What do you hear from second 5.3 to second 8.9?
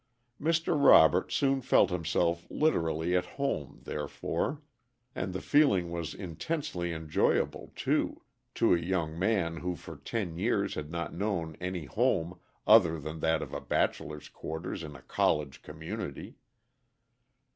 the feeling was intensely enjoyable, too, to a